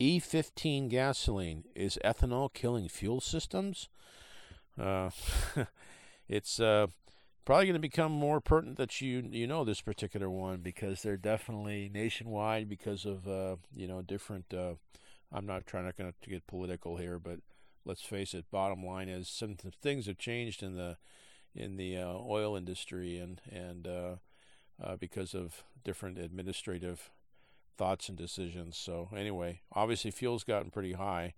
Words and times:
E15 0.00 0.88
gasoline. 0.88 1.64
Is 1.74 1.98
ethanol 2.02 2.52
killing 2.52 2.88
fuel 2.88 3.20
systems? 3.20 3.88
Uh, 4.80 5.10
it's 6.28 6.58
uh, 6.58 6.86
probably 7.44 7.66
going 7.66 7.74
to 7.74 7.80
become 7.80 8.10
more 8.10 8.40
pertinent 8.40 8.78
that 8.78 9.00
you 9.02 9.28
you 9.30 9.46
know 9.46 9.62
this 9.62 9.82
particular 9.82 10.30
one 10.30 10.60
because 10.60 11.02
they're 11.02 11.18
definitely 11.18 11.90
nationwide 11.92 12.68
because 12.68 13.04
of 13.04 13.28
uh, 13.28 13.56
you 13.74 13.86
know 13.86 14.00
different. 14.00 14.54
Uh, 14.54 14.74
I'm 15.32 15.46
not 15.46 15.66
trying 15.66 15.84
not 15.84 15.96
going 15.96 16.12
to 16.20 16.30
get 16.30 16.46
political 16.46 16.96
here, 16.96 17.18
but 17.18 17.40
let's 17.84 18.02
face 18.02 18.32
it. 18.32 18.50
Bottom 18.50 18.84
line 18.84 19.08
is 19.08 19.28
some 19.28 19.54
things 19.54 20.06
have 20.06 20.18
changed 20.18 20.62
in 20.62 20.76
the 20.76 20.96
in 21.54 21.76
the 21.76 21.98
uh, 21.98 22.14
oil 22.14 22.56
industry 22.56 23.18
and 23.18 23.42
and 23.52 23.86
uh, 23.86 24.96
because 24.98 25.34
of 25.34 25.62
different 25.84 26.18
administrative 26.18 27.10
thoughts 27.76 28.08
and 28.08 28.16
decisions. 28.16 28.76
So 28.76 29.08
anyway, 29.16 29.60
obviously 29.72 30.10
fuel's 30.10 30.44
gotten 30.44 30.70
pretty 30.70 30.92
high. 30.92 31.34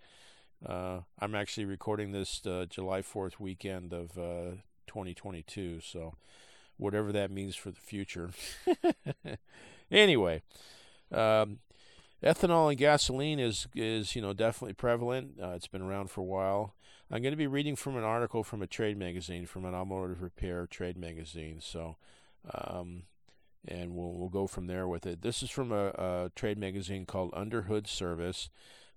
Uh, 0.64 1.00
I'm 1.18 1.34
actually 1.34 1.64
recording 1.64 2.12
this 2.12 2.44
uh, 2.46 2.66
July 2.68 3.02
4th 3.02 3.40
weekend 3.40 3.92
of 3.92 4.16
uh, 4.16 4.56
2022, 4.86 5.80
so 5.80 6.14
whatever 6.76 7.12
that 7.12 7.30
means 7.30 7.56
for 7.56 7.70
the 7.70 7.80
future. 7.80 8.30
anyway, 9.90 10.42
um, 11.10 11.58
ethanol 12.22 12.68
and 12.70 12.78
gasoline 12.78 13.40
is 13.40 13.66
is 13.74 14.14
you 14.14 14.22
know 14.22 14.32
definitely 14.32 14.74
prevalent. 14.74 15.34
Uh, 15.42 15.50
it's 15.50 15.66
been 15.66 15.82
around 15.82 16.10
for 16.10 16.20
a 16.20 16.24
while. 16.24 16.74
I'm 17.10 17.22
going 17.22 17.32
to 17.32 17.36
be 17.36 17.46
reading 17.46 17.76
from 17.76 17.96
an 17.96 18.04
article 18.04 18.42
from 18.42 18.62
a 18.62 18.66
trade 18.66 18.96
magazine, 18.96 19.44
from 19.46 19.64
an 19.64 19.74
automotive 19.74 20.22
repair 20.22 20.66
trade 20.66 20.96
magazine. 20.96 21.58
So, 21.60 21.96
um, 22.54 23.02
and 23.66 23.94
we'll 23.94 24.12
we'll 24.12 24.28
go 24.28 24.46
from 24.46 24.66
there 24.66 24.88
with 24.88 25.06
it. 25.06 25.22
This 25.22 25.42
is 25.42 25.50
from 25.50 25.72
a, 25.72 25.88
a 25.88 26.30
trade 26.34 26.58
magazine 26.58 27.06
called 27.06 27.32
Underhood 27.34 27.86
Service. 27.86 28.48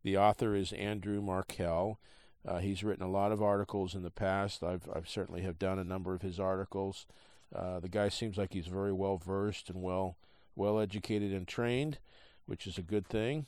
The 0.04 0.18
author 0.18 0.56
is 0.56 0.74
Andrew 0.74 1.22
Markel. 1.22 2.00
Uh, 2.48 2.60
he's 2.60 2.84
written 2.84 3.04
a 3.04 3.10
lot 3.10 3.32
of 3.32 3.42
articles 3.42 3.96
in 3.96 4.04
the 4.04 4.12
past. 4.12 4.64
I've, 4.64 4.88
I've 4.94 5.10
certainly 5.10 5.42
have 5.42 5.58
done 5.58 5.80
a 5.80 5.84
number 5.84 6.14
of 6.14 6.22
his 6.22 6.40
articles. 6.40 7.08
Uh, 7.56 7.80
the 7.80 7.90
guy 7.90 8.10
seems 8.10 8.38
like 8.38 8.54
he's 8.54 8.68
very 8.68 8.94
well 8.94 9.18
versed 9.18 9.70
and 9.70 9.82
well 9.82 10.18
well 10.56 10.80
educated 10.80 11.32
and 11.34 11.48
trained, 11.48 11.98
which 12.46 12.68
is 12.68 12.78
a 12.78 12.84
good 12.84 13.08
thing. 13.08 13.46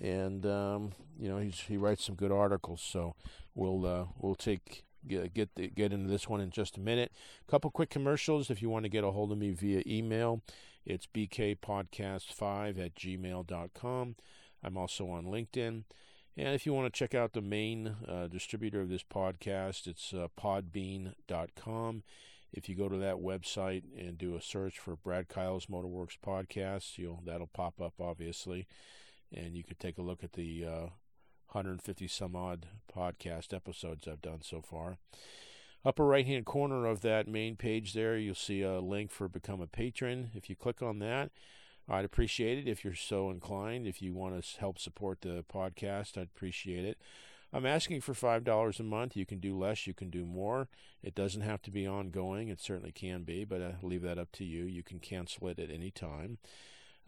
And 0.00 0.46
um, 0.46 0.92
you 1.18 1.28
know 1.28 1.38
he's 1.38 1.60
he 1.60 1.76
writes 1.76 2.04
some 2.04 2.14
good 2.14 2.32
articles. 2.32 2.80
So 2.80 3.14
we'll 3.54 3.84
uh, 3.84 4.04
we'll 4.18 4.36
take 4.36 4.84
get 5.08 5.34
get, 5.34 5.54
the, 5.56 5.68
get 5.68 5.92
into 5.92 6.08
this 6.08 6.28
one 6.28 6.40
in 6.40 6.50
just 6.50 6.76
a 6.76 6.80
minute. 6.80 7.12
A 7.46 7.50
couple 7.50 7.70
quick 7.70 7.90
commercials 7.90 8.50
if 8.50 8.62
you 8.62 8.70
want 8.70 8.84
to 8.84 8.90
get 8.90 9.04
a 9.04 9.10
hold 9.10 9.32
of 9.32 9.38
me 9.38 9.50
via 9.50 9.82
email. 9.86 10.42
It's 10.84 11.06
bkpodcast5 11.06 12.78
at 12.78 12.94
gmail.com. 12.94 14.16
I'm 14.64 14.76
also 14.76 15.08
on 15.10 15.26
LinkedIn. 15.26 15.84
And 16.36 16.54
if 16.54 16.64
you 16.64 16.72
want 16.72 16.92
to 16.92 16.96
check 16.96 17.14
out 17.14 17.32
the 17.32 17.40
main 17.40 17.96
uh, 18.06 18.28
distributor 18.28 18.80
of 18.80 18.88
this 18.88 19.02
podcast, 19.02 19.88
it's 19.88 20.14
uh, 20.14 20.28
podbean.com. 20.40 22.04
If 22.52 22.68
you 22.68 22.76
go 22.76 22.88
to 22.88 22.96
that 22.96 23.16
website 23.16 23.82
and 23.98 24.16
do 24.16 24.36
a 24.36 24.40
search 24.40 24.78
for 24.78 24.96
Brad 24.96 25.28
Kyle's 25.28 25.66
Motorworks 25.66 26.16
podcast, 26.24 26.96
you'll 26.96 27.22
that'll 27.26 27.48
pop 27.48 27.80
up 27.80 27.94
obviously, 28.00 28.66
and 29.34 29.54
you 29.54 29.64
could 29.64 29.78
take 29.78 29.98
a 29.98 30.02
look 30.02 30.24
at 30.24 30.32
the 30.32 30.64
uh, 30.64 30.86
150 31.58 32.06
some 32.06 32.36
odd 32.36 32.66
podcast 32.94 33.52
episodes 33.52 34.06
I've 34.06 34.22
done 34.22 34.42
so 34.42 34.62
far. 34.62 34.96
Upper 35.84 36.06
right 36.06 36.24
hand 36.24 36.46
corner 36.46 36.86
of 36.86 37.00
that 37.00 37.26
main 37.26 37.56
page 37.56 37.94
there, 37.94 38.16
you'll 38.16 38.36
see 38.36 38.62
a 38.62 38.78
link 38.78 39.10
for 39.10 39.26
become 39.26 39.60
a 39.60 39.66
patron. 39.66 40.30
If 40.34 40.48
you 40.48 40.54
click 40.54 40.82
on 40.82 41.00
that, 41.00 41.32
I'd 41.88 42.04
appreciate 42.04 42.58
it 42.58 42.70
if 42.70 42.84
you're 42.84 42.94
so 42.94 43.28
inclined. 43.28 43.88
If 43.88 44.00
you 44.00 44.14
want 44.14 44.40
to 44.40 44.60
help 44.60 44.78
support 44.78 45.22
the 45.22 45.44
podcast, 45.52 46.16
I'd 46.16 46.28
appreciate 46.36 46.84
it. 46.84 46.96
I'm 47.52 47.66
asking 47.66 48.02
for 48.02 48.12
$5 48.12 48.78
a 48.78 48.82
month. 48.84 49.16
You 49.16 49.26
can 49.26 49.40
do 49.40 49.58
less, 49.58 49.84
you 49.88 49.94
can 49.94 50.10
do 50.10 50.24
more. 50.24 50.68
It 51.02 51.16
doesn't 51.16 51.40
have 51.40 51.62
to 51.62 51.72
be 51.72 51.88
ongoing. 51.88 52.50
It 52.50 52.60
certainly 52.60 52.92
can 52.92 53.24
be, 53.24 53.42
but 53.44 53.60
I 53.60 53.74
leave 53.82 54.02
that 54.02 54.18
up 54.18 54.30
to 54.34 54.44
you. 54.44 54.62
You 54.62 54.84
can 54.84 55.00
cancel 55.00 55.48
it 55.48 55.58
at 55.58 55.72
any 55.72 55.90
time. 55.90 56.38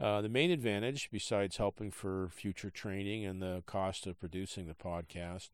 Uh, 0.00 0.22
the 0.22 0.28
main 0.30 0.50
advantage, 0.50 1.10
besides 1.12 1.58
helping 1.58 1.90
for 1.90 2.28
future 2.30 2.70
training 2.70 3.26
and 3.26 3.42
the 3.42 3.62
cost 3.66 4.06
of 4.06 4.18
producing 4.18 4.66
the 4.66 4.74
podcast, 4.74 5.50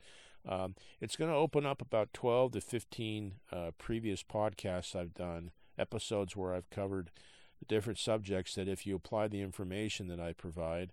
um, 0.49 0.77
it's 1.01 1.17
going 1.17 1.31
to 1.31 1.37
open 1.37 1.67
up 1.67 1.83
about 1.83 2.13
12 2.13 2.53
to 2.53 2.61
15 2.61 3.35
uh, 3.53 3.71
previous 3.77 4.23
podcasts 4.23 4.95
I've 4.95 5.15
done, 5.15 5.51
episodes 5.77 6.37
where 6.37 6.55
I've 6.55 6.71
covered 6.71 7.11
different 7.67 7.99
subjects 7.99 8.55
that 8.55 8.69
if 8.69 8.87
you 8.87 8.95
apply 8.95 9.27
the 9.27 9.41
information 9.41 10.07
that 10.09 10.21
I 10.21 10.33
provide, 10.33 10.93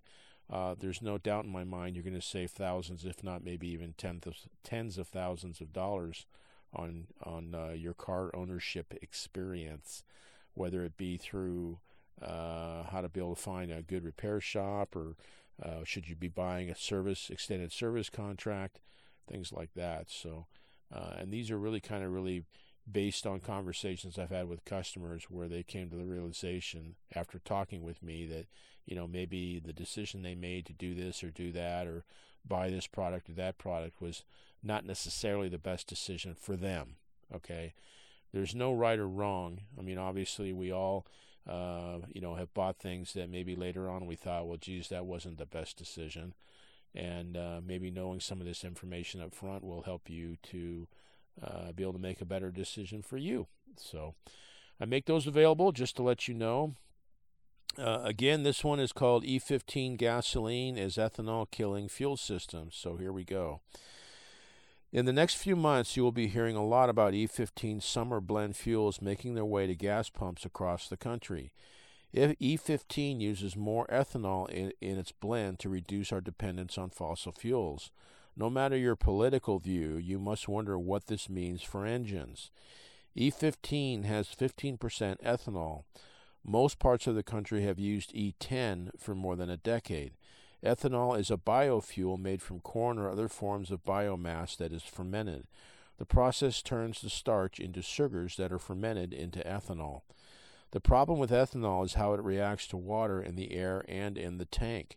uh, 0.52 0.74
there's 0.76 1.00
no 1.00 1.16
doubt 1.16 1.44
in 1.44 1.52
my 1.52 1.62
mind 1.62 1.94
you're 1.94 2.02
going 2.02 2.14
to 2.14 2.20
save 2.20 2.50
thousands, 2.50 3.04
if 3.04 3.22
not 3.22 3.44
maybe 3.44 3.68
even 3.68 3.94
tens 3.96 4.26
of, 4.26 4.34
tens 4.64 4.98
of 4.98 5.06
thousands 5.06 5.60
of 5.60 5.72
dollars 5.72 6.26
on 6.74 7.06
on 7.22 7.54
uh, 7.54 7.72
your 7.72 7.94
car 7.94 8.30
ownership 8.34 8.92
experience, 9.00 10.02
whether 10.54 10.84
it 10.84 10.96
be 10.96 11.16
through 11.16 11.78
uh, 12.22 12.84
how 12.84 13.00
to 13.00 13.08
be 13.08 13.20
able 13.20 13.34
to 13.34 13.42
find 13.42 13.70
a 13.70 13.82
good 13.82 14.04
repair 14.04 14.40
shop 14.40 14.96
or 14.96 15.16
uh, 15.62 15.84
should 15.84 16.08
you 16.08 16.16
be 16.16 16.28
buying 16.28 16.70
a 16.70 16.74
service 16.74 17.30
extended 17.30 17.72
service 17.72 18.10
contract, 18.10 18.80
things 19.28 19.52
like 19.52 19.72
that. 19.74 20.10
So, 20.10 20.46
uh, 20.92 21.14
and 21.18 21.32
these 21.32 21.50
are 21.50 21.58
really 21.58 21.80
kind 21.80 22.04
of 22.04 22.12
really 22.12 22.44
based 22.90 23.26
on 23.26 23.40
conversations 23.40 24.18
I've 24.18 24.30
had 24.30 24.48
with 24.48 24.64
customers 24.64 25.24
where 25.30 25.48
they 25.48 25.62
came 25.62 25.88
to 25.90 25.96
the 25.96 26.04
realization 26.04 26.96
after 27.14 27.38
talking 27.38 27.82
with 27.82 28.02
me 28.02 28.26
that, 28.26 28.46
you 28.84 28.94
know, 28.94 29.06
maybe 29.06 29.58
the 29.64 29.72
decision 29.72 30.22
they 30.22 30.34
made 30.34 30.66
to 30.66 30.72
do 30.72 30.94
this 30.94 31.24
or 31.24 31.30
do 31.30 31.50
that 31.52 31.86
or 31.86 32.04
buy 32.46 32.68
this 32.68 32.86
product 32.86 33.30
or 33.30 33.32
that 33.34 33.56
product 33.56 34.02
was 34.02 34.24
not 34.62 34.84
necessarily 34.84 35.48
the 35.48 35.58
best 35.58 35.86
decision 35.86 36.34
for 36.34 36.56
them. 36.56 36.96
Okay. 37.34 37.72
There's 38.32 38.54
no 38.54 38.72
right 38.72 38.98
or 38.98 39.08
wrong. 39.08 39.60
I 39.78 39.82
mean, 39.82 39.96
obviously, 39.96 40.52
we 40.52 40.72
all, 40.72 41.06
uh, 41.48 41.98
you 42.12 42.20
know, 42.20 42.34
have 42.34 42.54
bought 42.54 42.78
things 42.78 43.12
that 43.12 43.30
maybe 43.30 43.54
later 43.54 43.88
on 43.88 44.06
we 44.06 44.16
thought, 44.16 44.46
well, 44.46 44.56
geez, 44.56 44.88
that 44.88 45.06
wasn't 45.06 45.38
the 45.38 45.46
best 45.46 45.76
decision. 45.76 46.34
And 46.94 47.36
uh, 47.36 47.60
maybe 47.64 47.90
knowing 47.90 48.20
some 48.20 48.40
of 48.40 48.46
this 48.46 48.64
information 48.64 49.20
up 49.20 49.34
front 49.34 49.64
will 49.64 49.82
help 49.82 50.08
you 50.08 50.36
to 50.44 50.86
uh, 51.42 51.72
be 51.72 51.82
able 51.82 51.92
to 51.94 51.98
make 51.98 52.20
a 52.20 52.26
better 52.26 52.50
decision 52.50 53.02
for 53.02 53.16
you. 53.16 53.46
So 53.76 54.14
I 54.80 54.84
make 54.84 55.06
those 55.06 55.26
available 55.26 55.72
just 55.72 55.96
to 55.96 56.02
let 56.02 56.28
you 56.28 56.34
know. 56.34 56.76
Uh, 57.76 58.00
again, 58.04 58.44
this 58.44 58.62
one 58.62 58.78
is 58.78 58.92
called 58.92 59.24
E15 59.24 59.96
Gasoline 59.98 60.78
is 60.78 60.96
Ethanol 60.96 61.50
Killing 61.50 61.88
Fuel 61.88 62.16
Systems. 62.16 62.76
So 62.76 62.96
here 62.96 63.12
we 63.12 63.24
go. 63.24 63.60
In 64.94 65.06
the 65.06 65.12
next 65.12 65.34
few 65.34 65.56
months, 65.56 65.96
you 65.96 66.04
will 66.04 66.12
be 66.12 66.28
hearing 66.28 66.54
a 66.54 66.64
lot 66.64 66.88
about 66.88 67.14
E15 67.14 67.82
summer 67.82 68.20
blend 68.20 68.54
fuels 68.54 69.02
making 69.02 69.34
their 69.34 69.44
way 69.44 69.66
to 69.66 69.74
gas 69.74 70.08
pumps 70.08 70.44
across 70.44 70.86
the 70.86 70.96
country. 70.96 71.52
If 72.12 72.38
E15 72.38 73.20
uses 73.20 73.56
more 73.56 73.88
ethanol 73.88 74.48
in, 74.48 74.72
in 74.80 74.96
its 74.96 75.10
blend 75.10 75.58
to 75.58 75.68
reduce 75.68 76.12
our 76.12 76.20
dependence 76.20 76.78
on 76.78 76.90
fossil 76.90 77.32
fuels. 77.32 77.90
No 78.36 78.48
matter 78.48 78.76
your 78.76 78.94
political 78.94 79.58
view, 79.58 79.96
you 79.96 80.20
must 80.20 80.46
wonder 80.46 80.78
what 80.78 81.08
this 81.08 81.28
means 81.28 81.64
for 81.64 81.84
engines. 81.84 82.52
E15 83.16 84.04
has 84.04 84.28
15% 84.28 84.78
ethanol. 84.78 85.82
Most 86.44 86.78
parts 86.78 87.08
of 87.08 87.16
the 87.16 87.24
country 87.24 87.64
have 87.64 87.80
used 87.80 88.14
E10 88.14 88.90
for 88.96 89.16
more 89.16 89.34
than 89.34 89.50
a 89.50 89.56
decade. 89.56 90.12
Ethanol 90.64 91.18
is 91.18 91.30
a 91.30 91.36
biofuel 91.36 92.18
made 92.18 92.40
from 92.40 92.60
corn 92.60 92.98
or 92.98 93.10
other 93.10 93.28
forms 93.28 93.70
of 93.70 93.84
biomass 93.84 94.56
that 94.56 94.72
is 94.72 94.82
fermented. 94.82 95.46
The 95.98 96.06
process 96.06 96.62
turns 96.62 97.02
the 97.02 97.10
starch 97.10 97.60
into 97.60 97.82
sugars 97.82 98.36
that 98.36 98.50
are 98.50 98.58
fermented 98.58 99.12
into 99.12 99.40
ethanol. 99.40 100.00
The 100.70 100.80
problem 100.80 101.18
with 101.18 101.30
ethanol 101.30 101.84
is 101.84 101.94
how 101.94 102.14
it 102.14 102.24
reacts 102.24 102.66
to 102.68 102.78
water 102.78 103.20
in 103.20 103.36
the 103.36 103.52
air 103.52 103.84
and 103.86 104.16
in 104.16 104.38
the 104.38 104.46
tank. 104.46 104.96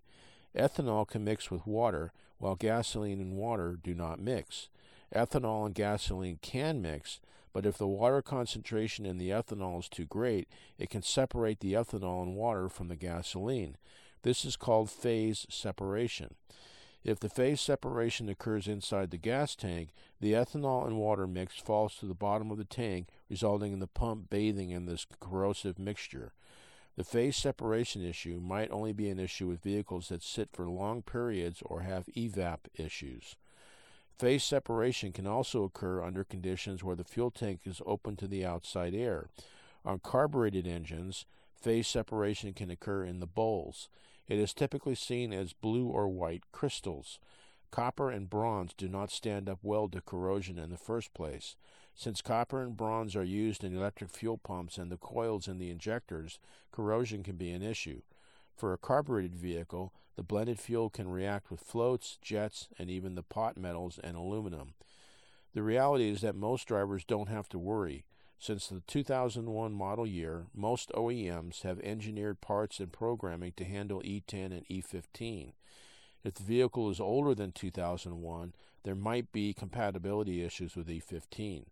Ethanol 0.56 1.06
can 1.06 1.26
mix 1.26 1.52
with 1.52 1.68
water, 1.68 2.14
while 2.38 2.56
gasoline 2.56 3.20
and 3.20 3.34
water 3.34 3.78
do 3.84 3.94
not 3.94 4.22
mix. 4.22 4.70
Ethanol 5.14 5.66
and 5.66 5.76
gasoline 5.76 6.40
can 6.42 6.82
mix, 6.82 7.20
but 7.52 7.66
if 7.66 7.78
the 7.78 7.88
water 7.88 8.22
concentration 8.22 9.06
in 9.06 9.18
the 9.18 9.32
ethanol 9.32 9.80
is 9.80 9.90
too 9.90 10.06
great, 10.06 10.48
it 10.80 10.90
can 10.90 11.02
separate 11.02 11.60
the 11.60 11.74
ethanol 11.74 12.24
and 12.24 12.36
water 12.36 12.70
from 12.70 12.88
the 12.88 12.96
gasoline. 12.96 13.76
This 14.28 14.44
is 14.44 14.58
called 14.58 14.92
phase 14.92 15.48
separation. 15.50 16.36
If 17.02 17.18
the 17.18 17.30
phase 17.30 17.62
separation 17.62 18.28
occurs 18.28 18.68
inside 18.68 19.10
the 19.10 19.18
gas 19.18 19.56
tank, 19.56 19.92
the 20.20 20.34
ethanol 20.34 20.86
and 20.86 20.98
water 20.98 21.26
mix 21.28 21.56
falls 21.56 21.96
to 21.96 22.06
the 22.06 22.14
bottom 22.14 22.52
of 22.52 22.58
the 22.58 22.66
tank, 22.66 23.08
resulting 23.30 23.72
in 23.72 23.80
the 23.80 23.88
pump 23.88 24.30
bathing 24.30 24.70
in 24.70 24.86
this 24.86 25.06
corrosive 25.22 25.80
mixture. 25.80 26.34
The 26.98 27.06
phase 27.06 27.38
separation 27.38 28.04
issue 28.04 28.42
might 28.44 28.70
only 28.70 28.92
be 28.92 29.10
an 29.10 29.18
issue 29.18 29.48
with 29.48 29.64
vehicles 29.64 30.10
that 30.10 30.22
sit 30.22 30.50
for 30.52 30.68
long 30.68 31.04
periods 31.04 31.64
or 31.66 31.84
have 31.84 32.08
evap 32.08 32.66
issues. 32.76 33.38
Phase 34.20 34.44
separation 34.44 35.14
can 35.14 35.26
also 35.26 35.64
occur 35.64 36.04
under 36.04 36.26
conditions 36.26 36.84
where 36.84 36.98
the 36.98 37.06
fuel 37.06 37.32
tank 37.32 37.62
is 37.64 37.82
open 37.86 38.18
to 38.18 38.28
the 38.28 38.46
outside 38.46 38.94
air. 38.94 39.30
On 39.86 40.00
carbureted 40.00 40.68
engines, 40.68 41.26
phase 41.56 41.88
separation 41.88 42.52
can 42.52 42.70
occur 42.70 43.06
in 43.06 43.22
the 43.22 43.26
bowls. 43.26 43.88
It 44.28 44.40
is 44.40 44.54
typically 44.54 44.96
seen 44.96 45.34
as 45.34 45.54
blue 45.54 45.88
or 45.88 46.08
white 46.08 46.44
crystals. 46.52 47.20
Copper 47.72 48.10
and 48.10 48.30
bronze 48.30 48.74
do 48.74 48.88
not 48.88 49.12
stand 49.12 49.50
up 49.50 49.60
well 49.62 49.88
to 49.90 50.02
corrosion 50.02 50.58
in 50.58 50.70
the 50.70 50.78
first 50.78 51.14
place. 51.14 51.56
Since 51.96 52.22
copper 52.22 52.62
and 52.62 52.78
bronze 52.78 53.16
are 53.16 53.24
used 53.24 53.64
in 53.64 53.76
electric 53.76 54.12
fuel 54.12 54.38
pumps 54.38 54.78
and 54.78 54.92
the 54.92 54.98
coils 54.98 55.48
in 55.48 55.58
the 55.58 55.72
injectors, 55.72 56.40
corrosion 56.72 57.24
can 57.24 57.36
be 57.36 57.52
an 57.52 57.64
issue. 57.64 58.02
For 58.56 58.74
a 58.74 58.78
carbureted 58.78 59.36
vehicle, 59.36 59.94
the 60.16 60.24
blended 60.24 60.60
fuel 60.60 60.90
can 60.90 61.10
react 61.10 61.50
with 61.50 61.60
floats, 61.60 62.18
jets, 62.22 62.68
and 62.78 62.90
even 62.90 63.16
the 63.16 63.24
pot 63.24 63.58
metals 63.58 64.00
and 64.04 64.16
aluminum. 64.16 64.74
The 65.54 65.64
reality 65.64 66.10
is 66.10 66.22
that 66.22 66.36
most 66.36 66.68
drivers 66.68 67.04
don't 67.04 67.30
have 67.30 67.50
to 67.50 67.60
worry. 67.60 68.06
Since 68.40 68.68
the 68.68 68.82
2001 68.82 69.74
model 69.74 70.06
year, 70.06 70.46
most 70.54 70.92
OEMs 70.92 71.64
have 71.64 71.80
engineered 71.80 72.40
parts 72.40 72.80
and 72.80 72.92
programming 72.94 73.54
to 73.58 73.66
handle 73.66 74.02
E10 74.02 74.46
and 74.46 74.68
E15. 74.68 75.54
If 76.24 76.36
the 76.36 76.44
vehicle 76.44 76.90
is 76.90 77.00
older 77.00 77.34
than 77.34 77.52
2001, 77.52 78.54
there 78.84 78.96
might 78.96 79.32
be 79.32 79.54
compatibility 79.54 80.44
issues 80.44 80.76
with 80.76 80.88
E15. 80.88 81.66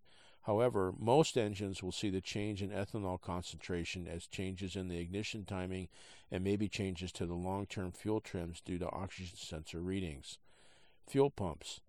However, 0.43 0.93
most 0.97 1.37
engines 1.37 1.81
will 1.81 1.91
see 1.91 2.09
the 2.09 2.21
change 2.21 2.61
in 2.61 2.69
ethanol 2.69 3.19
concentration 3.19 4.07
as 4.07 4.27
changes 4.27 4.75
in 4.75 4.87
the 4.87 4.99
ignition 4.99 5.43
timing 5.45 5.87
and 6.31 6.43
maybe 6.43 6.67
changes 6.67 7.11
to 7.13 7.25
the 7.25 7.33
long 7.33 7.65
term 7.65 7.91
fuel 7.91 8.21
trims 8.21 8.61
due 8.61 8.77
to 8.77 8.89
oxygen 8.89 9.37
sensor 9.37 9.79
readings. 9.79 10.37
Fuel 11.07 11.29
pumps. 11.29 11.81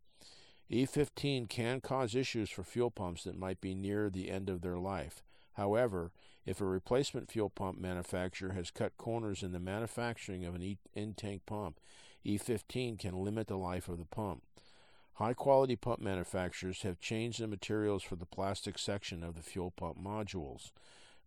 E15 0.71 1.49
can 1.49 1.81
cause 1.81 2.15
issues 2.15 2.51
for 2.51 2.65
fuel 2.65 2.91
pumps 2.91 3.25
that 3.25 3.39
might 3.39 3.61
be 3.61 3.75
near 3.75 4.11
the 4.11 4.31
end 4.31 4.51
of 4.51 4.63
their 4.63 4.79
life. 4.79 5.23
However, 5.53 6.11
if 6.45 6.61
a 6.61 6.65
replacement 6.65 7.31
fuel 7.31 7.51
pump 7.51 7.79
manufacturer 7.79 8.53
has 8.53 8.71
cut 8.71 8.97
corners 8.97 9.43
in 9.43 9.53
the 9.53 9.61
manufacturing 9.61 10.45
of 10.45 10.55
an 10.55 10.77
in 10.95 11.15
tank 11.15 11.43
pump, 11.47 11.79
E15 12.25 12.99
can 12.99 13.23
limit 13.23 13.47
the 13.47 13.57
life 13.57 13.89
of 13.89 13.99
the 13.99 14.05
pump. 14.05 14.43
High 15.15 15.35
quality 15.35 15.77
pump 15.77 16.01
manufacturers 16.01 16.83
have 16.83 17.01
changed 17.01 17.41
the 17.41 17.47
materials 17.47 18.03
for 18.03 18.17
the 18.17 18.27
plastic 18.27 18.79
section 18.79 19.23
of 19.23 19.35
the 19.35 19.43
fuel 19.43 19.71
pump 19.71 19.99
modules. 19.99 20.73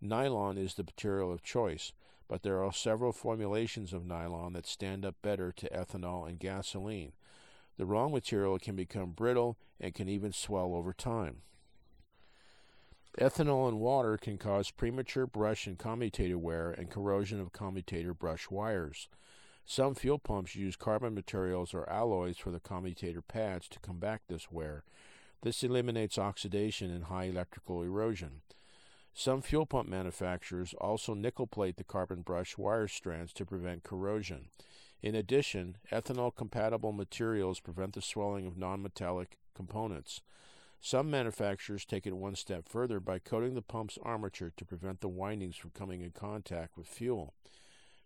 Nylon 0.01 0.57
is 0.57 0.75
the 0.75 0.83
material 0.83 1.31
of 1.31 1.41
choice, 1.41 1.91
but 2.27 2.43
there 2.43 2.63
are 2.63 2.71
several 2.71 3.11
formulations 3.11 3.91
of 3.91 4.05
nylon 4.05 4.53
that 4.53 4.67
stand 4.67 5.05
up 5.05 5.15
better 5.21 5.51
to 5.53 5.69
ethanol 5.69 6.27
and 6.27 6.39
gasoline. 6.39 7.13
The 7.79 7.85
wrong 7.85 8.11
material 8.11 8.59
can 8.59 8.75
become 8.75 9.11
brittle 9.11 9.57
and 9.79 9.95
can 9.95 10.09
even 10.09 10.33
swell 10.33 10.75
over 10.75 10.91
time. 10.91 11.43
Ethanol 13.17 13.69
in 13.69 13.79
water 13.79 14.17
can 14.17 14.37
cause 14.37 14.69
premature 14.69 15.25
brush 15.25 15.65
and 15.65 15.79
commutator 15.79 16.37
wear 16.37 16.71
and 16.71 16.91
corrosion 16.91 17.39
of 17.39 17.53
commutator 17.53 18.13
brush 18.13 18.51
wires. 18.51 19.07
Some 19.65 19.95
fuel 19.95 20.19
pumps 20.19 20.57
use 20.57 20.75
carbon 20.75 21.15
materials 21.15 21.73
or 21.73 21.89
alloys 21.89 22.37
for 22.37 22.51
the 22.51 22.59
commutator 22.59 23.21
pads 23.21 23.69
to 23.69 23.79
combat 23.79 24.19
this 24.27 24.51
wear. 24.51 24.83
This 25.41 25.63
eliminates 25.63 26.17
oxidation 26.17 26.91
and 26.91 27.05
high 27.05 27.25
electrical 27.25 27.81
erosion. 27.81 28.41
Some 29.13 29.41
fuel 29.41 29.65
pump 29.65 29.87
manufacturers 29.87 30.73
also 30.81 31.13
nickel 31.13 31.47
plate 31.47 31.77
the 31.77 31.85
carbon 31.85 32.23
brush 32.23 32.57
wire 32.57 32.89
strands 32.89 33.31
to 33.33 33.45
prevent 33.45 33.83
corrosion. 33.83 34.49
In 35.01 35.15
addition, 35.15 35.77
ethanol 35.91 36.35
compatible 36.35 36.91
materials 36.91 37.59
prevent 37.59 37.93
the 37.93 38.01
swelling 38.01 38.45
of 38.45 38.55
nonmetallic 38.55 39.37
components. 39.55 40.21
Some 40.81 41.09
manufacturers 41.09 41.85
take 41.85 42.05
it 42.05 42.15
one 42.15 42.35
step 42.35 42.67
further 42.67 42.99
by 42.99 43.19
coating 43.19 43.53
the 43.53 43.61
pump's 43.61 43.97
armature 44.01 44.51
to 44.55 44.65
prevent 44.65 45.01
the 45.01 45.09
windings 45.09 45.55
from 45.55 45.71
coming 45.71 46.01
in 46.01 46.11
contact 46.11 46.77
with 46.77 46.87
fuel. 46.87 47.33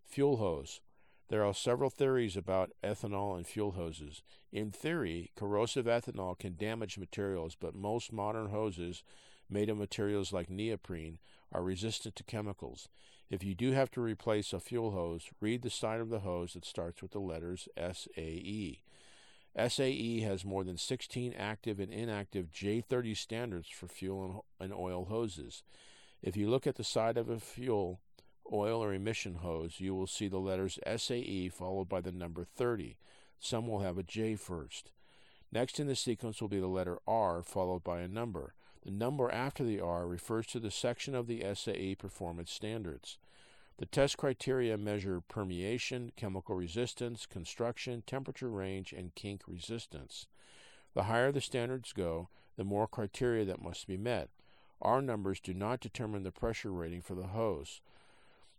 Fuel 0.06 0.38
hose. 0.38 0.82
There 1.30 1.44
are 1.44 1.54
several 1.54 1.90
theories 1.90 2.38
about 2.38 2.72
ethanol 2.84 3.38
and 3.38 3.48
fuel 3.48 3.72
hoses. 3.72 4.22
In 4.52 4.72
theory, 4.72 5.32
corrosive 5.36 5.86
ethanol 5.86 6.38
can 6.38 6.56
damage 6.58 6.98
materials, 6.98 7.56
but 7.60 7.74
most 7.74 8.12
modern 8.12 8.50
hoses, 8.50 9.04
made 9.50 9.70
of 9.70 9.78
materials 9.78 10.32
like 10.34 10.50
neoprene, 10.50 11.18
are 11.52 11.64
resistant 11.64 12.16
to 12.18 12.24
chemicals. 12.24 12.88
If 13.34 13.44
you 13.44 13.56
do 13.56 13.72
have 13.72 13.90
to 13.94 14.02
replace 14.02 14.54
a 14.54 14.60
fuel 14.60 14.92
hose, 14.92 15.32
read 15.42 15.64
the 15.64 15.72
side 15.72 16.00
of 16.00 16.10
the 16.10 16.20
hose 16.20 16.54
that 16.54 16.66
starts 16.66 17.02
with 17.02 17.14
the 17.14 17.20
letters 17.20 17.68
SAE. 17.76 18.84
SAE 19.68 20.20
has 20.20 20.46
more 20.46 20.64
than 20.64 20.78
16 20.78 21.34
active 21.34 21.80
and 21.80 21.92
inactive 21.92 22.52
J30 22.52 23.18
standards 23.18 23.70
for 23.70 23.88
fuel 23.88 24.46
and 24.60 24.72
oil 24.72 25.06
hoses. 25.06 25.64
If 26.22 26.38
you 26.38 26.48
look 26.48 26.68
at 26.68 26.76
the 26.76 26.84
side 26.84 27.18
of 27.18 27.28
a 27.28 27.40
fuel, 27.40 28.02
oil, 28.52 28.84
or 28.84 28.94
emission 28.94 29.34
hose, 29.42 29.80
you 29.80 29.96
will 29.96 30.06
see 30.06 30.28
the 30.28 30.38
letters 30.38 30.78
SAE 30.96 31.50
followed 31.50 31.90
by 31.90 32.02
the 32.02 32.12
number 32.12 32.44
30. 32.44 32.98
Some 33.40 33.66
will 33.66 33.80
have 33.80 33.98
a 33.98 34.04
J 34.04 34.36
first. 34.36 34.92
Next 35.54 35.80
in 35.80 35.86
the 35.86 35.96
sequence 35.96 36.42
will 36.42 36.48
be 36.48 36.60
the 36.60 36.66
letter 36.66 36.98
R 37.08 37.44
followed 37.44 37.84
by 37.84 38.02
a 38.02 38.08
number. 38.08 38.56
The 38.84 38.90
number 38.90 39.32
after 39.32 39.64
the 39.64 39.80
R 39.80 40.08
refers 40.08 40.48
to 40.48 40.60
the 40.60 40.72
section 40.72 41.14
of 41.14 41.28
the 41.28 41.46
SAE 41.54 41.94
performance 41.94 42.52
standards. 42.52 43.20
The 43.78 43.86
test 43.86 44.18
criteria 44.18 44.80
measure 44.80 45.22
permeation, 45.22 46.12
chemical 46.16 46.56
resistance, 46.56 47.28
construction, 47.28 48.02
temperature 48.08 48.50
range, 48.50 48.94
and 48.94 49.14
kink 49.14 49.44
resistance. 49.48 50.26
The 50.96 51.04
higher 51.04 51.32
the 51.32 51.40
standards 51.40 51.94
go, 51.94 52.30
the 52.58 52.64
more 52.64 52.88
criteria 52.88 53.46
that 53.46 53.62
must 53.62 53.86
be 53.86 53.98
met. 53.98 54.30
R 54.82 55.04
numbers 55.04 55.40
do 55.40 55.54
not 55.54 55.82
determine 55.82 56.24
the 56.24 56.32
pressure 56.32 56.72
rating 56.72 57.02
for 57.04 57.14
the 57.14 57.28
hose. 57.28 57.80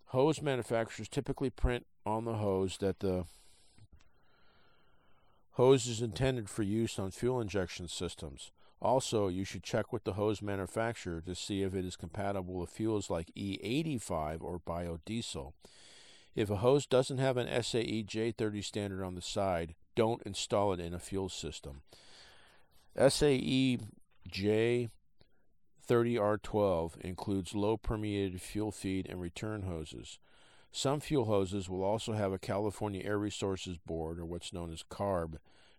Hose 0.06 0.40
manufacturers 0.40 1.08
typically 1.08 1.50
print 1.50 1.86
on 2.06 2.24
the 2.24 2.34
hose 2.34 2.76
that 2.78 3.00
the 3.00 3.24
hose 5.54 5.86
is 5.86 6.02
intended 6.02 6.48
for 6.48 6.62
use 6.62 6.98
on 6.98 7.10
fuel 7.10 7.40
injection 7.40 7.88
systems. 7.88 8.52
Also, 8.80 9.28
you 9.28 9.44
should 9.44 9.62
check 9.62 9.92
with 9.92 10.04
the 10.04 10.14
hose 10.14 10.42
manufacturer 10.42 11.20
to 11.22 11.34
see 11.34 11.62
if 11.62 11.74
it 11.74 11.84
is 11.84 11.96
compatible 11.96 12.54
with 12.54 12.70
fuels 12.70 13.08
like 13.08 13.32
E85 13.34 14.42
or 14.42 14.60
biodiesel. 14.60 15.52
If 16.34 16.50
a 16.50 16.56
hose 16.56 16.86
doesn't 16.86 17.18
have 17.18 17.36
an 17.36 17.46
SAE 17.62 18.04
J30 18.04 18.64
standard 18.64 19.04
on 19.04 19.14
the 19.14 19.22
side, 19.22 19.76
don't 19.94 20.22
install 20.24 20.72
it 20.72 20.80
in 20.80 20.92
a 20.92 20.98
fuel 20.98 21.28
system. 21.28 21.82
SAE 22.96 23.78
J30R12 24.28 27.00
includes 27.00 27.54
low 27.54 27.76
permeated 27.76 28.40
fuel 28.40 28.72
feed 28.72 29.06
and 29.08 29.20
return 29.20 29.62
hoses. 29.62 30.18
Some 30.76 30.98
fuel 30.98 31.26
hoses 31.26 31.68
will 31.68 31.84
also 31.84 32.14
have 32.14 32.32
a 32.32 32.38
California 32.38 33.00
Air 33.04 33.16
Resources 33.16 33.78
Board, 33.78 34.18
or 34.18 34.24
what's 34.24 34.52
known 34.52 34.72
as 34.72 34.82
CARB, 34.82 35.36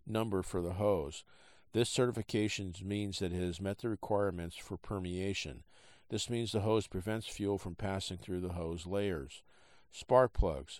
number 0.07 0.41
for 0.41 0.61
the 0.61 0.75
hose. 0.75 1.25
This 1.73 1.89
certification 1.89 2.73
means 2.81 3.19
that 3.19 3.33
it 3.33 3.41
has 3.41 3.59
met 3.59 3.79
the 3.79 3.89
requirements 3.89 4.55
for 4.55 4.77
permeation. 4.77 5.63
This 6.07 6.29
means 6.29 6.53
the 6.53 6.61
hose 6.61 6.87
prevents 6.87 7.27
fuel 7.27 7.57
from 7.57 7.75
passing 7.75 8.15
through 8.15 8.39
the 8.39 8.53
hose 8.53 8.85
layers. 8.85 9.43
Spark 9.91 10.31
plugs. 10.31 10.79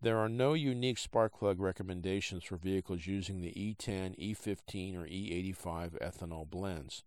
There 0.00 0.18
are 0.18 0.28
no 0.28 0.54
unique 0.54 0.98
spark 0.98 1.36
plug 1.36 1.58
recommendations 1.58 2.44
for 2.44 2.58
vehicles 2.58 3.08
using 3.08 3.40
the 3.40 3.50
E10, 3.50 4.16
E15, 4.20 4.96
or 4.96 5.04
E85 5.08 5.98
ethanol 6.00 6.48
blends. 6.48 7.02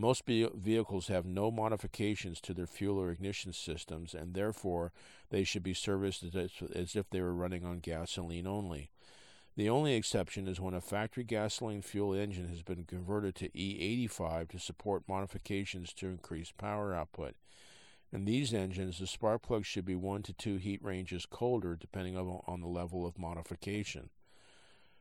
Most 0.00 0.26
vehicles 0.26 1.08
have 1.08 1.26
no 1.26 1.50
modifications 1.50 2.40
to 2.42 2.54
their 2.54 2.68
fuel 2.68 3.00
or 3.00 3.10
ignition 3.10 3.52
systems, 3.52 4.14
and 4.14 4.32
therefore 4.32 4.92
they 5.30 5.42
should 5.42 5.64
be 5.64 5.74
serviced 5.74 6.22
as 6.22 6.94
if 6.94 7.10
they 7.10 7.20
were 7.20 7.34
running 7.34 7.64
on 7.64 7.80
gasoline 7.80 8.46
only. 8.46 8.92
The 9.56 9.68
only 9.68 9.96
exception 9.96 10.46
is 10.46 10.60
when 10.60 10.74
a 10.74 10.80
factory 10.80 11.24
gasoline 11.24 11.82
fuel 11.82 12.14
engine 12.14 12.46
has 12.46 12.62
been 12.62 12.84
converted 12.84 13.34
to 13.36 13.48
E85 13.48 14.50
to 14.50 14.60
support 14.60 15.08
modifications 15.08 15.92
to 15.94 16.06
increase 16.06 16.52
power 16.52 16.94
output. 16.94 17.34
In 18.12 18.24
these 18.24 18.54
engines, 18.54 19.00
the 19.00 19.06
spark 19.08 19.42
plug 19.42 19.64
should 19.64 19.84
be 19.84 19.96
1 19.96 20.22
to 20.22 20.32
2 20.32 20.58
heat 20.58 20.80
ranges 20.80 21.26
colder 21.26 21.74
depending 21.74 22.16
on 22.16 22.60
the 22.60 22.68
level 22.68 23.04
of 23.04 23.18
modification. 23.18 24.10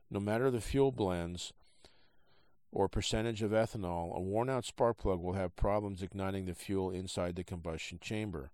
No 0.10 0.20
matter 0.20 0.50
the 0.50 0.60
fuel 0.60 0.92
blends 0.92 1.54
or 2.77 2.88
percentage 2.88 3.41
of 3.41 3.50
ethanol, 3.50 4.15
a 4.15 4.19
worn 4.19 4.51
out 4.51 4.63
spark 4.63 5.00
plug 5.00 5.19
will 5.19 5.34
have 5.34 5.55
problems 5.55 6.03
igniting 6.03 6.46
the 6.46 6.53
fuel 6.53 6.91
inside 6.91 7.36
the 7.36 7.43
combustion 7.43 7.98
chamber. 8.00 8.51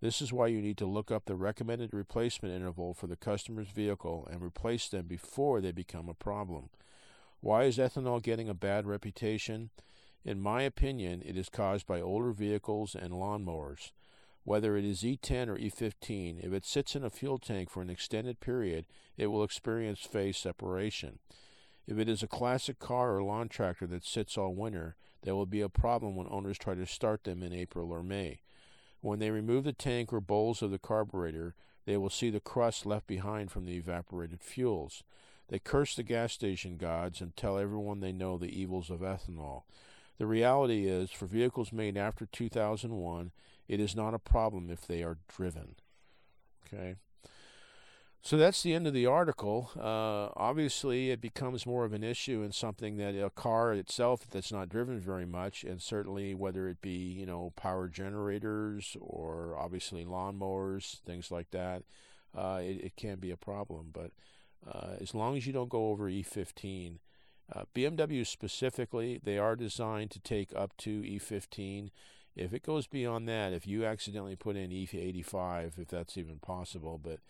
This 0.00 0.22
is 0.22 0.32
why 0.32 0.46
you 0.46 0.62
need 0.62 0.78
to 0.78 0.86
look 0.86 1.10
up 1.10 1.26
the 1.26 1.34
recommended 1.34 1.92
replacement 1.92 2.54
interval 2.54 2.94
for 2.94 3.06
the 3.06 3.16
customer's 3.16 3.68
vehicle 3.68 4.26
and 4.32 4.42
replace 4.42 4.88
them 4.88 5.04
before 5.06 5.60
they 5.60 5.72
become 5.72 6.08
a 6.08 6.14
problem. 6.14 6.70
Why 7.40 7.64
is 7.64 7.76
ethanol 7.76 8.22
getting 8.22 8.48
a 8.48 8.54
bad 8.54 8.86
reputation? 8.86 9.68
In 10.24 10.40
my 10.40 10.62
opinion, 10.62 11.22
it 11.22 11.36
is 11.36 11.50
caused 11.50 11.86
by 11.86 12.00
older 12.00 12.32
vehicles 12.32 12.94
and 12.94 13.12
lawnmowers. 13.12 13.90
Whether 14.44 14.78
it 14.78 14.86
is 14.86 15.02
E10 15.02 15.48
or 15.48 15.58
E15, 15.58 16.42
if 16.42 16.50
it 16.54 16.64
sits 16.64 16.96
in 16.96 17.04
a 17.04 17.10
fuel 17.10 17.36
tank 17.36 17.68
for 17.68 17.82
an 17.82 17.90
extended 17.90 18.40
period, 18.40 18.86
it 19.18 19.26
will 19.26 19.44
experience 19.44 20.00
phase 20.00 20.38
separation. 20.38 21.18
If 21.86 21.98
it 21.98 22.08
is 22.08 22.22
a 22.22 22.28
classic 22.28 22.78
car 22.78 23.16
or 23.16 23.22
lawn 23.22 23.48
tractor 23.48 23.86
that 23.86 24.04
sits 24.04 24.36
all 24.36 24.54
winter, 24.54 24.96
there 25.22 25.34
will 25.34 25.46
be 25.46 25.60
a 25.60 25.68
problem 25.68 26.16
when 26.16 26.26
owners 26.30 26.58
try 26.58 26.74
to 26.74 26.86
start 26.86 27.24
them 27.24 27.42
in 27.42 27.52
April 27.52 27.92
or 27.92 28.02
May. 28.02 28.40
When 29.00 29.18
they 29.20 29.30
remove 29.30 29.64
the 29.64 29.72
tank 29.72 30.12
or 30.12 30.20
bowls 30.20 30.62
of 30.62 30.70
the 30.70 30.78
carburetor, 30.78 31.54
they 31.84 31.96
will 31.96 32.10
see 32.10 32.30
the 32.30 32.40
crust 32.40 32.86
left 32.86 33.06
behind 33.06 33.52
from 33.52 33.64
the 33.64 33.76
evaporated 33.76 34.42
fuels. 34.42 35.04
They 35.48 35.60
curse 35.60 35.94
the 35.94 36.02
gas 36.02 36.32
station 36.32 36.76
gods 36.76 37.20
and 37.20 37.36
tell 37.36 37.56
everyone 37.56 38.00
they 38.00 38.12
know 38.12 38.36
the 38.36 38.60
evils 38.60 38.90
of 38.90 39.00
ethanol. 39.00 39.62
The 40.18 40.26
reality 40.26 40.86
is, 40.86 41.12
for 41.12 41.26
vehicles 41.26 41.72
made 41.72 41.96
after 41.96 42.26
2001, 42.26 43.30
it 43.68 43.80
is 43.80 43.94
not 43.94 44.14
a 44.14 44.18
problem 44.18 44.70
if 44.70 44.86
they 44.86 45.02
are 45.02 45.18
driven. 45.28 45.76
Okay. 46.66 46.96
So 48.22 48.36
that's 48.36 48.62
the 48.62 48.74
end 48.74 48.88
of 48.88 48.92
the 48.92 49.06
article. 49.06 49.70
Uh, 49.76 50.30
obviously, 50.36 51.10
it 51.10 51.20
becomes 51.20 51.64
more 51.64 51.84
of 51.84 51.92
an 51.92 52.02
issue 52.02 52.42
in 52.42 52.50
something 52.50 52.96
that 52.96 53.14
a 53.14 53.30
car 53.30 53.72
itself 53.72 54.26
that's 54.28 54.50
not 54.50 54.68
driven 54.68 54.98
very 54.98 55.26
much, 55.26 55.62
and 55.62 55.80
certainly 55.80 56.34
whether 56.34 56.68
it 56.68 56.80
be 56.80 56.96
you 56.96 57.24
know 57.24 57.52
power 57.54 57.86
generators 57.86 58.96
or 59.00 59.56
obviously 59.56 60.04
lawnmowers, 60.04 61.00
things 61.02 61.30
like 61.30 61.52
that, 61.52 61.84
uh, 62.36 62.58
it, 62.60 62.84
it, 62.84 62.96
can 62.96 63.20
be 63.20 63.30
a 63.30 63.36
problem. 63.36 63.90
But 63.92 64.10
uh, 64.68 64.96
as 65.00 65.14
long 65.14 65.36
as 65.36 65.46
you 65.46 65.52
don't 65.52 65.68
go 65.68 65.90
over 65.90 66.10
E15, 66.10 66.98
uh, 67.54 67.62
BMW 67.74 68.26
specifically, 68.26 69.20
they 69.22 69.38
are 69.38 69.54
designed 69.54 70.10
to 70.10 70.20
take 70.20 70.50
up 70.54 70.76
to 70.78 71.02
E15. 71.02 71.90
If 72.34 72.52
it 72.52 72.64
goes 72.64 72.86
beyond 72.86 73.28
that, 73.28 73.52
if 73.52 73.66
you 73.66 73.84
accidentally 73.84 74.36
put 74.36 74.56
in 74.56 74.70
E85, 74.70 75.78
if 75.78 75.88
that's 75.88 76.18
even 76.18 76.38
possible, 76.38 77.00
but 77.02 77.20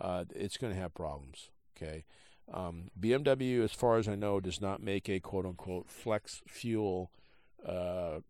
uh, 0.00 0.24
it's 0.34 0.56
going 0.56 0.72
to 0.72 0.80
have 0.80 0.94
problems. 0.94 1.50
Okay. 1.76 2.04
Um, 2.52 2.90
BMW, 3.00 3.64
as 3.64 3.72
far 3.72 3.96
as 3.96 4.06
I 4.06 4.16
know, 4.16 4.40
does 4.40 4.60
not 4.60 4.82
make 4.82 5.08
a 5.08 5.20
quote 5.20 5.46
unquote 5.46 5.88
flex 5.88 6.42
fuel 6.46 7.10
uh, 7.66 8.20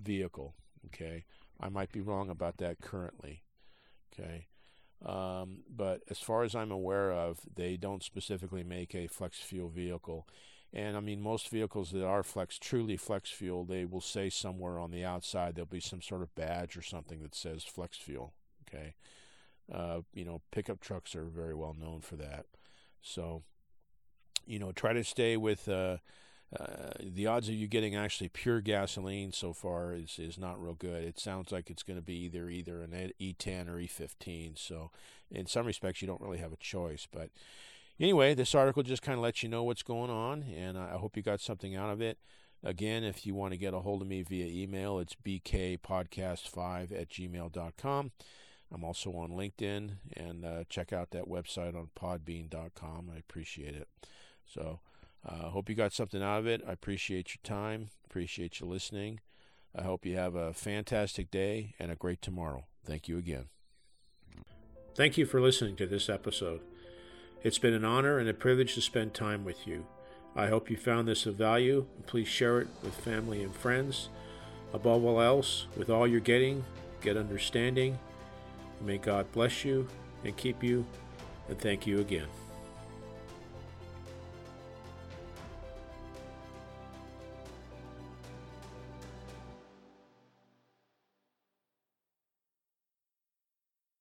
vehicle. 0.00 0.54
Okay. 0.86 1.24
I 1.60 1.68
might 1.68 1.92
be 1.92 2.00
wrong 2.00 2.30
about 2.30 2.58
that 2.58 2.80
currently. 2.80 3.42
Okay. 4.12 4.46
Um, 5.04 5.64
but 5.68 6.02
as 6.08 6.18
far 6.18 6.44
as 6.44 6.54
I'm 6.54 6.70
aware 6.70 7.12
of, 7.12 7.40
they 7.54 7.76
don't 7.76 8.02
specifically 8.02 8.64
make 8.64 8.94
a 8.94 9.06
flex 9.06 9.38
fuel 9.38 9.68
vehicle. 9.68 10.26
And 10.72 10.96
I 10.96 11.00
mean, 11.00 11.20
most 11.20 11.50
vehicles 11.50 11.90
that 11.92 12.04
are 12.04 12.22
flex, 12.22 12.58
truly 12.58 12.96
flex 12.96 13.30
fuel, 13.30 13.64
they 13.64 13.84
will 13.84 14.00
say 14.00 14.30
somewhere 14.30 14.78
on 14.78 14.90
the 14.90 15.04
outside 15.04 15.54
there'll 15.54 15.66
be 15.66 15.80
some 15.80 16.02
sort 16.02 16.22
of 16.22 16.34
badge 16.34 16.76
or 16.76 16.82
something 16.82 17.22
that 17.22 17.34
says 17.34 17.64
flex 17.64 17.96
fuel. 17.96 18.32
Okay. 18.68 18.94
Uh, 19.72 20.00
you 20.12 20.24
know, 20.24 20.42
pickup 20.50 20.80
trucks 20.80 21.14
are 21.14 21.24
very 21.24 21.54
well 21.54 21.74
known 21.78 22.00
for 22.00 22.16
that. 22.16 22.46
So, 23.00 23.42
you 24.46 24.58
know, 24.58 24.72
try 24.72 24.92
to 24.92 25.04
stay 25.04 25.36
with 25.36 25.68
uh, 25.68 25.98
uh, 26.58 26.92
the 27.00 27.26
odds 27.26 27.48
of 27.48 27.54
you 27.54 27.66
getting 27.66 27.96
actually 27.96 28.28
pure 28.28 28.60
gasoline 28.60 29.32
so 29.32 29.52
far 29.52 29.94
is, 29.94 30.18
is 30.18 30.38
not 30.38 30.62
real 30.62 30.74
good. 30.74 31.02
It 31.02 31.18
sounds 31.18 31.50
like 31.50 31.70
it's 31.70 31.82
going 31.82 31.98
to 31.98 32.04
be 32.04 32.24
either 32.24 32.48
either 32.48 32.82
an 32.82 33.12
E10 33.20 33.68
or 33.68 33.76
E15. 33.76 34.58
So, 34.58 34.90
in 35.30 35.46
some 35.46 35.66
respects, 35.66 36.02
you 36.02 36.08
don't 36.08 36.20
really 36.20 36.38
have 36.38 36.52
a 36.52 36.58
choice. 36.58 37.08
But 37.10 37.30
anyway, 37.98 38.34
this 38.34 38.54
article 38.54 38.82
just 38.82 39.02
kind 39.02 39.18
of 39.18 39.22
lets 39.22 39.42
you 39.42 39.48
know 39.48 39.64
what's 39.64 39.82
going 39.82 40.10
on, 40.10 40.42
and 40.42 40.78
I 40.78 40.96
hope 40.96 41.16
you 41.16 41.22
got 41.22 41.40
something 41.40 41.74
out 41.74 41.90
of 41.90 42.00
it. 42.00 42.18
Again, 42.62 43.04
if 43.04 43.26
you 43.26 43.34
want 43.34 43.52
to 43.52 43.58
get 43.58 43.74
a 43.74 43.80
hold 43.80 44.00
of 44.00 44.08
me 44.08 44.22
via 44.22 44.46
email, 44.46 44.98
it's 44.98 45.14
bkpodcast5 45.14 46.98
at 46.98 47.10
gmail.com. 47.10 48.12
I'm 48.74 48.82
also 48.82 49.12
on 49.12 49.30
LinkedIn, 49.30 49.92
and 50.16 50.44
uh, 50.44 50.64
check 50.68 50.92
out 50.92 51.10
that 51.12 51.26
website 51.28 51.76
on 51.76 51.90
podbean.com. 51.96 53.10
I 53.14 53.18
appreciate 53.18 53.76
it. 53.76 53.88
So, 54.52 54.80
uh, 55.26 55.50
hope 55.50 55.68
you 55.68 55.76
got 55.76 55.92
something 55.92 56.22
out 56.22 56.40
of 56.40 56.46
it. 56.48 56.60
I 56.66 56.72
appreciate 56.72 57.30
your 57.30 57.40
time, 57.44 57.90
appreciate 58.04 58.58
you 58.58 58.66
listening. 58.66 59.20
I 59.76 59.82
hope 59.82 60.04
you 60.04 60.16
have 60.16 60.34
a 60.34 60.52
fantastic 60.52 61.30
day 61.30 61.74
and 61.78 61.92
a 61.92 61.96
great 61.96 62.20
tomorrow. 62.20 62.64
Thank 62.84 63.08
you 63.08 63.16
again. 63.16 63.46
Thank 64.94 65.18
you 65.18 65.26
for 65.26 65.40
listening 65.40 65.76
to 65.76 65.86
this 65.86 66.08
episode. 66.08 66.60
It's 67.42 67.58
been 67.58 67.74
an 67.74 67.84
honor 67.84 68.18
and 68.18 68.28
a 68.28 68.34
privilege 68.34 68.74
to 68.74 68.80
spend 68.80 69.14
time 69.14 69.44
with 69.44 69.66
you. 69.66 69.86
I 70.36 70.48
hope 70.48 70.68
you 70.68 70.76
found 70.76 71.06
this 71.06 71.26
of 71.26 71.36
value. 71.36 71.86
Please 72.06 72.28
share 72.28 72.60
it 72.60 72.68
with 72.82 72.94
family 72.94 73.42
and 73.42 73.54
friends. 73.54 74.08
Above 74.72 75.04
all 75.04 75.20
else, 75.20 75.66
with 75.76 75.90
all 75.90 76.06
you're 76.06 76.20
getting, 76.20 76.64
get 77.00 77.16
understanding. 77.16 77.98
May 78.84 78.98
God 78.98 79.32
bless 79.32 79.64
you 79.64 79.88
and 80.24 80.36
keep 80.36 80.62
you, 80.62 80.84
and 81.48 81.58
thank 81.58 81.86
you 81.86 82.00
again. 82.00 82.28